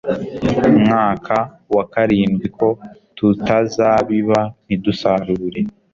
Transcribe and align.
mwaka 0.83 1.35
wa 1.75 1.83
karindwi 1.93 2.45
ko 2.57 2.67
tutazabiba 3.17 4.39
ntidusarure 4.65 5.61